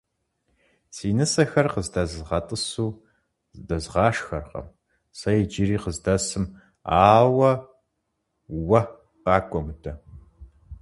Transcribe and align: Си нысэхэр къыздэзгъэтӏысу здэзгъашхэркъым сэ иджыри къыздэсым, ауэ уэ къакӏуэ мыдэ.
Си 0.95 1.07
нысэхэр 1.17 1.67
къыздэзгъэтӏысу 1.73 2.89
здэзгъашхэркъым 3.57 4.67
сэ 5.17 5.29
иджыри 5.41 5.77
къыздэсым, 5.83 6.45
ауэ 7.11 7.51
уэ 8.67 8.81
къакӏуэ 9.23 9.59
мыдэ. 9.65 9.91